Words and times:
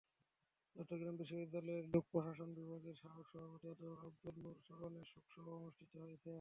চট্টগ্রাম 0.75 1.15
বিশ্ববিদ্যালয়ের 1.17 1.85
লোকপ্রশাসন 1.93 2.49
বিভাগের 2.57 2.95
সাবেক 3.01 3.25
সভাপতি 3.31 3.65
অধ্যাপক 3.67 3.99
আবদুন 4.07 4.35
নূর 4.43 4.57
স্মরণে 4.65 5.01
শোকসভা 5.11 5.51
অনুষ্ঠিত 5.59 5.91
হয়েছে। 5.97 6.29